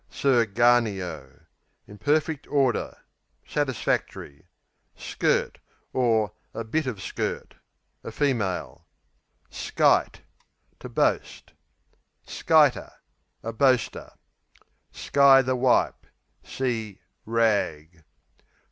Sir 0.09 0.47
Garneo 0.47 1.45
In 1.85 1.99
perfect 1.99 2.47
order; 2.47 2.97
satisfactory. 3.45 4.47
Skirt 4.95 5.59
or 5.93 6.33
bit 6.71 6.87
of 6.87 6.99
skirt 6.99 7.53
A 8.03 8.11
female. 8.11 8.87
Skite 9.51 10.21
To 10.79 10.89
boast. 10.89 11.53
Skiter 12.25 12.91
A 13.43 13.53
boaster. 13.53 14.11
Sky 14.91 15.43
the 15.43 15.55
wipe 15.55 16.07
See 16.43 16.99
"rag." 17.27 18.03